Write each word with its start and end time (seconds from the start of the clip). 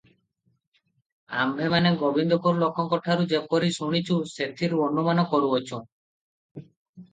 ଆମ୍ଭେମାନେ 1.41 1.91
ଗୋବିନ୍ଦପୁର 2.03 2.57
ଲୋକଙ୍କଠାରୁ 2.63 3.29
ଯେପରି 3.35 3.71
ଶୁଣିଛୁ, 3.77 4.19
ସେଥିରୁ 4.35 4.83
ଅନୁମାନ 4.89 5.29
କରୁଅଛୁଁ। 5.37 5.83